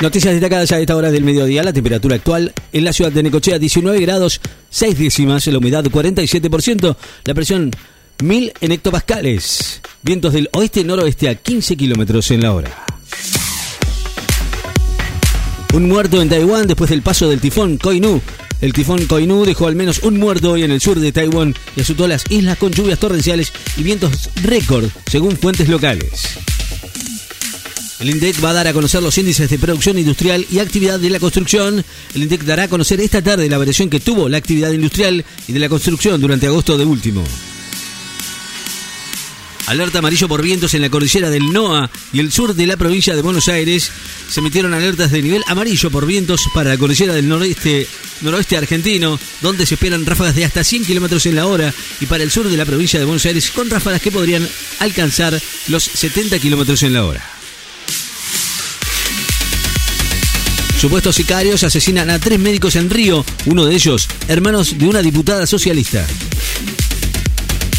Noticias 0.00 0.34
destacadas 0.34 0.72
a 0.72 0.80
esta 0.80 0.94
hora 0.94 1.10
del 1.10 1.24
mediodía. 1.24 1.62
La 1.62 1.72
temperatura 1.72 2.16
actual 2.16 2.52
en 2.72 2.84
la 2.84 2.92
ciudad 2.92 3.12
de 3.12 3.22
Necochea 3.22 3.58
19 3.58 3.98
grados 4.00 4.40
6 4.68 4.98
décimas, 4.98 5.46
la 5.46 5.56
humedad 5.56 5.84
47%, 5.84 6.96
la 7.24 7.34
presión 7.34 7.70
1000 8.22 8.52
en 8.60 8.72
hectopascales. 8.72 9.80
Vientos 10.02 10.34
del 10.34 10.50
oeste-noroeste 10.52 11.30
a 11.30 11.34
15 11.34 11.76
kilómetros 11.76 12.30
en 12.30 12.42
la 12.42 12.52
hora. 12.52 12.84
Un 15.72 15.88
muerto 15.88 16.20
en 16.20 16.28
Taiwán 16.28 16.66
después 16.66 16.90
del 16.90 17.02
paso 17.02 17.28
del 17.30 17.40
tifón 17.40 17.78
Koinu. 17.78 18.20
El 18.60 18.72
tifón 18.74 19.06
Koinu 19.06 19.46
dejó 19.46 19.66
al 19.66 19.76
menos 19.76 20.00
un 20.00 20.18
muerto 20.18 20.52
hoy 20.52 20.62
en 20.62 20.72
el 20.72 20.80
sur 20.80 21.00
de 21.00 21.12
Taiwán 21.12 21.54
y 21.74 21.80
azotó 21.80 22.06
las 22.06 22.24
islas 22.30 22.58
con 22.58 22.72
lluvias 22.72 22.98
torrenciales 22.98 23.50
y 23.78 23.82
vientos 23.82 24.28
récord, 24.42 24.88
según 25.10 25.36
fuentes 25.38 25.68
locales. 25.68 26.38
El 27.98 28.10
INDEC 28.10 28.44
va 28.44 28.50
a 28.50 28.54
dar 28.54 28.66
a 28.66 28.74
conocer 28.74 29.02
los 29.02 29.16
índices 29.16 29.48
de 29.48 29.58
producción 29.58 29.98
industrial 29.98 30.46
y 30.50 30.58
actividad 30.58 31.00
de 31.00 31.08
la 31.08 31.18
construcción. 31.18 31.82
El 32.14 32.22
INDEC 32.22 32.44
dará 32.44 32.64
a 32.64 32.68
conocer 32.68 33.00
esta 33.00 33.22
tarde 33.22 33.48
la 33.48 33.56
variación 33.56 33.88
que 33.88 34.00
tuvo 34.00 34.28
la 34.28 34.36
actividad 34.36 34.72
industrial 34.72 35.24
y 35.48 35.52
de 35.52 35.58
la 35.58 35.70
construcción 35.70 36.20
durante 36.20 36.46
agosto 36.46 36.76
de 36.76 36.84
último. 36.84 37.24
Alerta 39.66 39.98
amarillo 39.98 40.28
por 40.28 40.42
vientos 40.42 40.74
en 40.74 40.82
la 40.82 40.90
cordillera 40.90 41.28
del 41.28 41.52
NOA 41.52 41.90
y 42.12 42.20
el 42.20 42.30
sur 42.30 42.54
de 42.54 42.66
la 42.68 42.76
provincia 42.76 43.16
de 43.16 43.22
Buenos 43.22 43.48
Aires. 43.48 43.90
Se 44.28 44.38
emitieron 44.38 44.74
alertas 44.74 45.10
de 45.10 45.22
nivel 45.22 45.42
amarillo 45.48 45.90
por 45.90 46.06
vientos 46.06 46.42
para 46.54 46.70
la 46.70 46.78
cordillera 46.78 47.14
del 47.14 47.28
noroeste, 47.28 47.88
noroeste 48.20 48.56
argentino, 48.56 49.18
donde 49.40 49.66
se 49.66 49.74
esperan 49.74 50.06
ráfagas 50.06 50.36
de 50.36 50.44
hasta 50.44 50.62
100 50.62 50.84
kilómetros 50.84 51.26
en 51.26 51.34
la 51.34 51.46
hora, 51.46 51.74
y 52.00 52.06
para 52.06 52.22
el 52.22 52.30
sur 52.30 52.48
de 52.48 52.56
la 52.56 52.64
provincia 52.64 53.00
de 53.00 53.06
Buenos 53.06 53.26
Aires, 53.26 53.50
con 53.50 53.68
ráfagas 53.68 54.00
que 54.00 54.12
podrían 54.12 54.48
alcanzar 54.78 55.40
los 55.66 55.82
70 55.82 56.38
kilómetros 56.38 56.84
en 56.84 56.92
la 56.92 57.04
hora. 57.04 57.35
Supuestos 60.78 61.16
sicarios 61.16 61.64
asesinan 61.64 62.10
a 62.10 62.18
tres 62.18 62.38
médicos 62.38 62.76
en 62.76 62.90
Río, 62.90 63.24
uno 63.46 63.64
de 63.64 63.74
ellos 63.74 64.08
hermanos 64.28 64.78
de 64.78 64.86
una 64.86 65.00
diputada 65.00 65.46
socialista. 65.46 66.06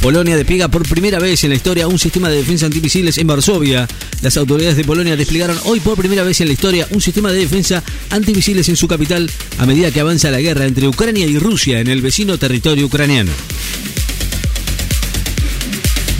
Polonia 0.00 0.36
despega 0.36 0.68
por 0.68 0.86
primera 0.86 1.18
vez 1.18 1.42
en 1.44 1.50
la 1.50 1.56
historia 1.56 1.88
un 1.88 1.98
sistema 1.98 2.28
de 2.28 2.36
defensa 2.36 2.66
antimisiles 2.66 3.18
en 3.18 3.26
Varsovia. 3.26 3.88
Las 4.20 4.36
autoridades 4.36 4.76
de 4.76 4.84
Polonia 4.84 5.16
desplegaron 5.16 5.58
hoy 5.64 5.80
por 5.80 5.98
primera 5.98 6.22
vez 6.22 6.40
en 6.40 6.48
la 6.48 6.52
historia 6.52 6.86
un 6.90 7.00
sistema 7.00 7.32
de 7.32 7.38
defensa 7.38 7.82
antimisiles 8.10 8.68
en 8.68 8.76
su 8.76 8.86
capital 8.86 9.30
a 9.58 9.66
medida 9.66 9.90
que 9.90 10.00
avanza 10.00 10.30
la 10.30 10.40
guerra 10.40 10.66
entre 10.66 10.86
Ucrania 10.86 11.26
y 11.26 11.38
Rusia 11.38 11.80
en 11.80 11.88
el 11.88 12.02
vecino 12.02 12.38
territorio 12.38 12.86
ucraniano. 12.86 13.32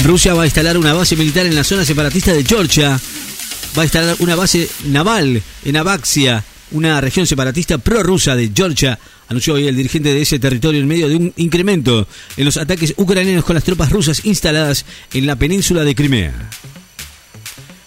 Rusia 0.02 0.34
va 0.34 0.42
a 0.42 0.46
instalar 0.46 0.76
una 0.76 0.92
base 0.92 1.14
militar 1.14 1.46
en 1.46 1.54
la 1.54 1.62
zona 1.62 1.84
separatista 1.84 2.32
de 2.32 2.44
Georgia. 2.44 2.98
Va 3.76 3.82
a 3.82 3.84
instalar 3.84 4.16
una 4.18 4.34
base 4.34 4.68
naval 4.84 5.42
en 5.64 5.76
Abaxia, 5.76 6.42
una 6.74 7.00
región 7.00 7.26
separatista 7.26 7.78
prorrusa 7.78 8.36
de 8.36 8.50
Georgia, 8.54 8.98
anunció 9.28 9.54
hoy 9.54 9.66
el 9.66 9.76
dirigente 9.76 10.12
de 10.12 10.20
ese 10.20 10.38
territorio 10.38 10.80
en 10.80 10.88
medio 10.88 11.08
de 11.08 11.16
un 11.16 11.32
incremento 11.36 12.06
en 12.36 12.44
los 12.44 12.56
ataques 12.56 12.94
ucranianos 12.96 13.44
con 13.44 13.54
las 13.54 13.64
tropas 13.64 13.90
rusas 13.90 14.24
instaladas 14.24 14.84
en 15.12 15.26
la 15.26 15.36
península 15.36 15.84
de 15.84 15.94
Crimea. 15.94 16.50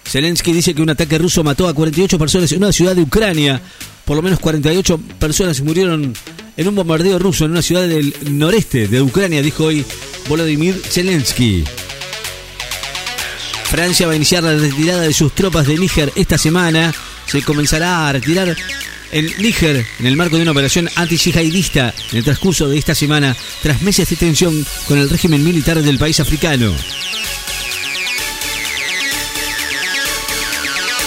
Zelensky 0.05 0.53
dice 0.53 0.73
que 0.73 0.81
un 0.81 0.89
ataque 0.89 1.17
ruso 1.17 1.43
mató 1.43 1.67
a 1.67 1.73
48 1.73 2.17
personas 2.17 2.51
en 2.53 2.59
una 2.59 2.71
ciudad 2.71 2.95
de 2.95 3.01
Ucrania. 3.01 3.61
Por 4.05 4.15
lo 4.15 4.21
menos 4.21 4.39
48 4.39 4.97
personas 5.19 5.59
murieron 5.59 6.13
en 6.55 6.67
un 6.67 6.75
bombardeo 6.75 7.19
ruso 7.19 7.43
en 7.43 7.51
una 7.51 7.61
ciudad 7.61 7.85
del 7.85 8.15
noreste 8.31 8.87
de 8.87 9.01
Ucrania, 9.01 9.41
dijo 9.41 9.65
hoy 9.65 9.85
Volodymyr 10.29 10.75
Zelensky. 10.75 11.65
Francia 13.65 14.07
va 14.07 14.13
a 14.13 14.15
iniciar 14.15 14.43
la 14.43 14.55
retirada 14.55 15.01
de 15.01 15.11
sus 15.11 15.35
tropas 15.35 15.67
de 15.67 15.77
Níger 15.77 16.13
esta 16.15 16.37
semana 16.37 16.93
se 17.27 17.41
comenzará 17.41 18.07
a 18.07 18.13
retirar 18.13 18.55
el 19.11 19.33
Níger 19.37 19.85
en 19.99 20.05
el 20.05 20.17
marco 20.17 20.35
de 20.35 20.41
una 20.41 20.51
operación 20.51 20.89
anti-yihadista 20.95 21.93
en 22.11 22.17
el 22.17 22.23
transcurso 22.23 22.67
de 22.67 22.77
esta 22.77 22.95
semana, 22.95 23.35
tras 23.61 23.81
meses 23.81 24.09
de 24.09 24.15
tensión 24.15 24.65
con 24.87 24.97
el 24.97 25.09
régimen 25.09 25.43
militar 25.43 25.81
del 25.81 25.97
país 25.97 26.19
africano. 26.19 26.73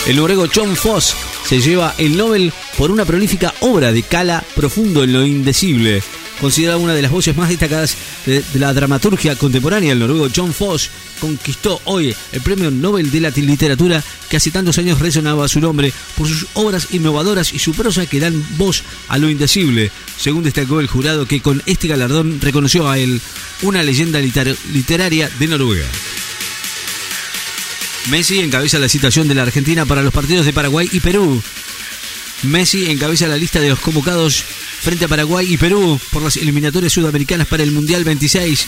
El 0.06 0.16
noruego 0.16 0.46
John 0.54 0.76
Foss 0.76 1.14
se 1.44 1.60
lleva 1.60 1.94
el 1.98 2.16
Nobel 2.16 2.52
por 2.78 2.90
una 2.90 3.04
prolífica 3.04 3.54
obra 3.60 3.92
de 3.92 4.02
cala 4.02 4.44
profundo 4.54 5.04
en 5.04 5.12
lo 5.12 5.24
indecible 5.26 6.02
considerada 6.40 6.78
una 6.78 6.94
de 6.94 7.02
las 7.02 7.10
voces 7.10 7.36
más 7.36 7.48
destacadas 7.48 7.96
de, 8.26 8.42
la 8.54 8.72
dramaturgia 8.72 9.36
contemporánea. 9.36 9.92
El 9.92 9.98
noruego 9.98 10.28
John 10.34 10.52
Foss 10.52 10.90
conquistó 11.20 11.80
hoy 11.84 12.14
el 12.32 12.40
premio 12.40 12.70
Nobel 12.70 13.10
de 13.10 13.20
la 13.20 13.30
Literatura 13.30 14.02
que 14.28 14.36
hace 14.36 14.50
tantos 14.50 14.78
años 14.78 14.98
resonaba 14.98 15.48
su 15.48 15.60
nombre 15.60 15.92
por 16.16 16.28
sus 16.28 16.46
obras 16.54 16.88
innovadoras 16.92 17.52
y 17.52 17.58
su 17.58 17.72
prosa 17.72 18.06
que 18.06 18.20
dan 18.20 18.44
voz 18.56 18.82
a 19.08 19.18
lo 19.18 19.28
indecible, 19.28 19.90
según 20.18 20.42
destacó 20.42 20.80
el 20.80 20.86
jurado 20.86 21.26
que 21.26 21.40
con 21.40 21.62
este 21.66 21.88
galardón 21.88 22.40
reconoció 22.40 22.88
a 22.88 22.98
él 22.98 23.20
una 23.62 23.82
leyenda 23.82 24.20
literaria 24.20 25.30
de 25.38 25.46
Noruega. 25.46 25.86
Messi 28.08 28.40
encabeza 28.40 28.78
la 28.78 28.88
citación 28.88 29.28
de 29.28 29.34
la 29.34 29.42
Argentina 29.42 29.84
para 29.84 30.02
los 30.02 30.12
partidos 30.12 30.46
de 30.46 30.52
Paraguay 30.52 30.88
y 30.90 31.00
Perú. 31.00 31.42
Messi 32.42 32.90
encabeza 32.90 33.26
la 33.26 33.36
lista 33.36 33.60
de 33.60 33.68
los 33.68 33.78
convocados 33.80 34.42
frente 34.80 35.04
a 35.04 35.08
Paraguay 35.08 35.52
y 35.52 35.56
Perú 35.56 36.00
por 36.10 36.22
las 36.22 36.36
eliminatorias 36.36 36.92
sudamericanas 36.92 37.46
para 37.46 37.62
el 37.62 37.70
Mundial 37.70 38.04
26, 38.04 38.66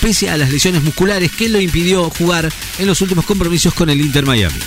pese 0.00 0.30
a 0.30 0.36
las 0.36 0.50
lesiones 0.50 0.82
musculares 0.82 1.30
que 1.30 1.48
lo 1.48 1.60
impidió 1.60 2.10
jugar 2.10 2.52
en 2.78 2.86
los 2.86 3.00
últimos 3.00 3.24
compromisos 3.24 3.72
con 3.74 3.88
el 3.90 4.00
Inter 4.00 4.26
Miami. 4.26 4.58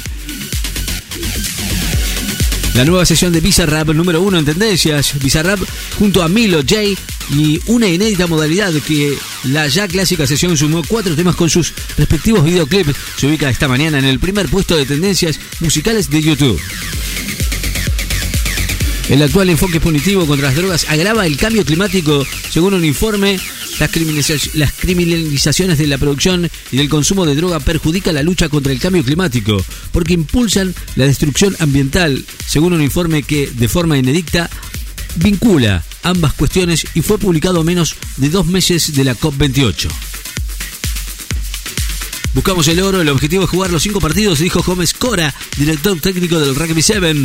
La 2.74 2.86
nueva 2.86 3.06
sesión 3.08 3.34
de 3.34 3.42
Bizarrap 3.42 3.90
número 3.90 4.22
uno 4.22 4.38
en 4.38 4.46
tendencias, 4.46 5.20
Bizarrap 5.20 5.60
junto 5.98 6.22
a 6.22 6.30
Milo 6.30 6.60
J 6.60 6.82
y 7.36 7.60
una 7.66 7.88
inédita 7.88 8.28
modalidad 8.28 8.72
que 8.88 9.18
la 9.46 9.68
ya 9.68 9.88
clásica 9.88 10.28
sesión 10.28 10.56
sumó 10.56 10.84
cuatro 10.88 11.16
temas 11.16 11.36
con 11.36 11.50
sus 11.50 11.74
respectivos 11.98 12.44
videoclips. 12.46 12.96
Se 13.18 13.28
ubica 13.28 13.50
esta 13.50 13.68
mañana 13.68 13.98
en 13.98 14.06
el 14.06 14.20
primer 14.20 14.48
puesto 14.48 14.78
de 14.78 14.86
tendencias 14.86 15.40
musicales 15.60 16.10
de 16.10 16.22
YouTube. 16.22 16.62
El 19.10 19.22
actual 19.22 19.50
enfoque 19.50 19.80
punitivo 19.80 20.26
contra 20.26 20.48
las 20.48 20.58
drogas 20.58 20.86
agrava 20.90 21.26
el 21.26 21.38
cambio 21.38 21.64
climático, 21.64 22.26
según 22.50 22.74
un 22.74 22.84
informe. 22.84 23.40
Las, 23.80 23.92
criminalizaciones 23.92 25.78
de 25.78 25.88
la 25.88 25.98
producción 25.98 26.50
y 26.72 26.78
del 26.78 26.90
consumo 26.90 27.26
de 27.26 27.36
droga 27.36 27.60
perjudican 27.60 28.16
la 28.16 28.24
lucha 28.24 28.50
contra 28.50 28.74
el 28.74 28.80
cambio 28.80 29.04
climático, 29.04 29.64
porque 29.94 30.14
impulsan 30.14 30.74
la 30.96 31.06
destrucción 31.06 31.56
ambiental, 31.60 32.26
según 32.46 32.74
un 32.74 32.82
informe 32.82 33.24
que, 33.24 33.50
de 33.50 33.68
forma 33.70 33.98
inédita, 33.98 34.50
vincula 35.16 35.86
ambas 36.04 36.34
cuestiones 36.34 36.86
y 36.94 37.02
fue 37.02 37.18
publicado 37.18 37.64
menos 37.64 37.96
de 38.18 38.30
dos 38.30 38.46
meses 38.46 38.94
de 38.94 39.04
la 39.04 39.16
COP28. 39.16 39.88
Buscamos 42.38 42.68
el 42.68 42.80
oro, 42.82 43.02
el 43.02 43.10
objetivo 43.10 43.46
es 43.46 43.50
jugar 43.50 43.72
los 43.72 43.82
cinco 43.82 44.00
partidos, 44.00 44.38
dijo 44.38 44.62
Gómez 44.62 44.94
Cora, 44.94 45.34
director 45.58 46.00
técnico 46.00 46.40
del 46.40 46.54
Rugby 46.54 46.84
7. 46.84 47.16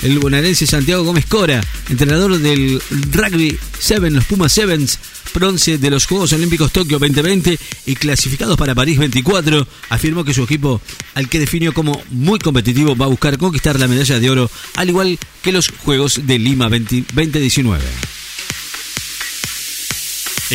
El 0.00 0.18
bonaerense 0.18 0.66
Santiago 0.66 1.04
Gómez 1.04 1.26
Cora, 1.26 1.60
entrenador 1.90 2.38
del 2.38 2.80
Rugby 3.12 3.58
7, 3.78 4.10
los 4.10 4.24
Pumas 4.24 4.50
Sevens, 4.50 4.98
bronce 5.34 5.76
de 5.76 5.90
los 5.90 6.06
Juegos 6.06 6.32
Olímpicos 6.32 6.72
Tokio 6.72 6.98
2020 6.98 7.58
y 7.84 7.94
clasificados 7.96 8.56
para 8.56 8.74
París 8.74 8.98
24, 8.98 9.68
afirmó 9.90 10.24
que 10.24 10.32
su 10.32 10.44
equipo, 10.44 10.80
al 11.16 11.28
que 11.28 11.38
definió 11.38 11.74
como 11.74 12.02
muy 12.08 12.38
competitivo, 12.38 12.96
va 12.96 13.04
a 13.04 13.10
buscar 13.10 13.36
conquistar 13.36 13.78
la 13.78 13.88
medalla 13.88 14.18
de 14.18 14.30
oro, 14.30 14.50
al 14.76 14.88
igual 14.88 15.18
que 15.42 15.52
los 15.52 15.68
Juegos 15.68 16.22
de 16.24 16.38
Lima 16.38 16.70
2019. 16.70 17.84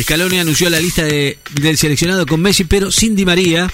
Scaloni 0.02 0.38
anunció 0.38 0.70
la 0.70 0.80
lista 0.80 1.04
del 1.04 1.78
seleccionado 1.78 2.26
con 2.26 2.40
Messi, 2.40 2.64
pero 2.64 2.90
sin 2.90 3.14
Di 3.14 3.24
María. 3.24 3.70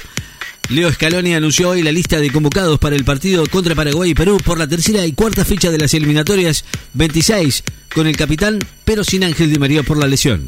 Leo 0.71 0.91
Scaloni 0.91 1.35
anunció 1.35 1.71
hoy 1.71 1.83
la 1.83 1.93
lista 1.93 2.19
de 2.19 2.31
convocados 2.31 2.79
para 2.79 2.97
el 2.97 3.05
partido 3.05 3.45
contra 3.47 3.75
Paraguay 3.75 4.11
y 4.11 4.15
Perú 4.15 4.39
por 4.43 4.59
la 4.59 4.67
tercera 4.67 5.05
y 5.05 5.13
cuarta 5.13 5.45
fecha 5.45 5.71
de 5.71 5.79
las 5.79 5.93
eliminatorias 5.93 6.65
26, 6.95 7.65
con 7.95 8.07
el 8.07 8.16
capitán, 8.16 8.59
pero 8.84 9.05
sin 9.05 9.25
Ángel 9.25 9.53
Di 9.53 9.59
María 9.59 9.83
por 9.83 9.99
la 9.99 10.07
lesión. 10.07 10.45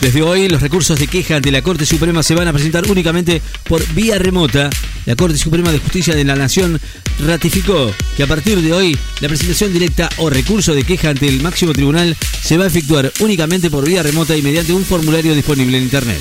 Desde 0.00 0.22
hoy, 0.22 0.48
los 0.48 0.60
recursos 0.60 0.98
de 0.98 1.06
queja 1.06 1.36
ante 1.36 1.50
la 1.50 1.62
Corte 1.62 1.86
Suprema 1.86 2.22
se 2.22 2.34
van 2.34 2.48
a 2.48 2.52
presentar 2.52 2.90
únicamente 2.90 3.40
por 3.66 3.86
vía 3.94 4.18
remota. 4.18 4.70
La 5.06 5.16
Corte 5.16 5.38
Suprema 5.38 5.70
de 5.70 5.78
Justicia 5.78 6.14
de 6.14 6.24
la 6.24 6.36
Nación 6.36 6.80
ratificó 7.20 7.90
que 8.16 8.22
a 8.22 8.26
partir 8.26 8.60
de 8.60 8.72
hoy, 8.72 8.98
la 9.20 9.28
presentación 9.28 9.72
directa 9.72 10.08
o 10.18 10.30
recurso 10.30 10.74
de 10.74 10.84
queja 10.84 11.10
ante 11.10 11.28
el 11.28 11.42
máximo 11.42 11.72
tribunal 11.72 12.16
se 12.42 12.56
va 12.56 12.64
a 12.64 12.68
efectuar 12.68 13.12
únicamente 13.20 13.70
por 13.70 13.86
vía 13.86 14.02
remota 14.02 14.36
y 14.36 14.42
mediante 14.42 14.72
un 14.72 14.84
formulario 14.84 15.34
disponible 15.34 15.78
en 15.78 15.84
Internet. 15.84 16.20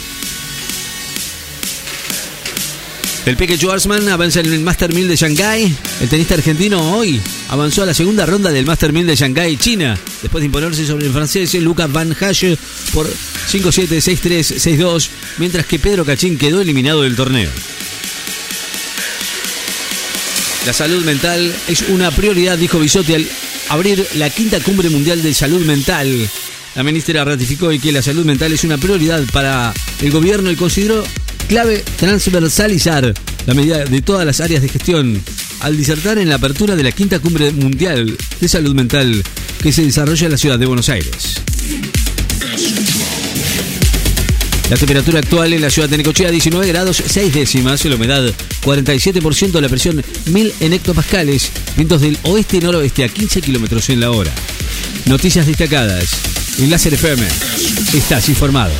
El 3.26 3.38
Peque 3.38 3.56
Schwarzman 3.56 4.10
avanza 4.10 4.42
en 4.42 4.52
el 4.52 4.60
Master 4.60 4.94
1000 4.94 5.08
de 5.08 5.16
Shanghái. 5.16 5.74
El 6.02 6.10
tenista 6.10 6.34
argentino 6.34 6.98
hoy 6.98 7.22
avanzó 7.48 7.84
a 7.84 7.86
la 7.86 7.94
segunda 7.94 8.26
ronda 8.26 8.52
del 8.52 8.66
Master 8.66 8.92
1000 8.92 9.08
de 9.08 9.16
Shanghái, 9.16 9.56
China, 9.56 9.98
después 10.22 10.42
de 10.42 10.48
imponerse 10.48 10.86
sobre 10.86 11.06
el 11.06 11.14
francés 11.14 11.54
Lucas 11.54 11.90
Van 11.90 12.14
Hache 12.20 12.58
por 12.94 13.08
5-7, 13.08 13.88
6-3, 13.88 14.78
6-2, 14.78 15.08
mientras 15.38 15.66
que 15.66 15.80
Pedro 15.80 16.04
Cachín 16.04 16.38
quedó 16.38 16.60
eliminado 16.60 17.04
del 17.04 17.16
torneo. 17.16 17.50
La 20.66 20.74
salud 20.74 21.06
mental 21.06 21.56
es 21.70 21.86
una 21.90 22.12
prioridad, 22.12 22.58
dijo 22.58 22.78
Bisotti 22.78 23.14
al 23.14 23.28
abrir 23.70 24.06
la 24.16 24.30
quinta 24.30 24.60
cumbre 24.60 24.90
mundial 24.90 25.24
de 25.24 25.34
salud 25.34 25.66
mental. 25.66 26.30
La 26.76 26.84
ministra 26.84 27.24
ratificó 27.24 27.70
que 27.70 27.92
la 27.94 28.02
salud 28.02 28.26
mental 28.26 28.52
es 28.52 28.66
una 28.66 28.78
prioridad 28.78 29.24
para 29.32 29.74
el 30.02 30.12
gobierno 30.12 30.52
y 30.52 30.58
consideró 30.58 31.06
clave 31.54 31.84
transversalizar 31.98 33.14
la 33.46 33.54
medida 33.54 33.86
de 33.86 34.02
todas 34.02 34.26
las 34.26 34.40
áreas 34.40 34.64
de 34.64 34.70
gestión 34.70 35.22
al 35.60 35.78
disertar 35.78 36.18
en 36.18 36.28
la 36.28 36.36
apertura 36.36 36.76
de 36.76 36.82
la 36.82 36.92
quinta 36.92 37.20
cumbre 37.20 37.52
mundial 37.52 38.18
de 38.42 38.50
salud 38.50 38.74
mental 38.74 39.24
que 39.62 39.72
se 39.72 39.84
desarrolla 39.84 40.26
en 40.26 40.32
la 40.32 40.38
ciudad 40.40 40.58
de 40.58 40.66
Buenos 40.66 40.90
Aires. 40.90 41.44
La 44.72 44.78
temperatura 44.78 45.20
actual 45.20 45.54
en 45.54 45.62
la 45.62 45.70
ciudad 45.70 45.88
de 45.90 45.98
Necochea 45.98 46.32
19 46.32 46.68
grados 46.70 47.04
6 47.06 47.32
décimas, 47.32 47.86
la 47.86 47.98
humedad 47.98 48.34
47%, 48.66 49.62
la 49.62 49.70
presión 49.70 50.04
1000 50.26 50.54
en 50.60 50.74
hectopascales, 50.74 51.52
vientos 51.76 52.02
del 52.02 52.18
oeste 52.24 52.62
noroeste 52.62 53.04
a 53.04 53.10
15 53.10 53.42
kilómetros 53.42 53.92
en 53.92 54.00
la 54.00 54.10
hora. 54.10 54.32
Noticias 55.06 55.46
destacadas. 55.46 56.16
En 56.58 56.72
Láser 56.72 56.96
FM. 56.96 57.28
Estás 57.94 58.28
informado. 58.30 58.74